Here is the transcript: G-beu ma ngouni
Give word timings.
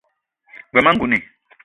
G-beu 0.71 0.81
ma 0.83 0.91
ngouni 0.93 1.19